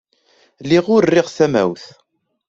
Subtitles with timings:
[0.63, 1.85] Lliɣ ur rriɣ tamawt.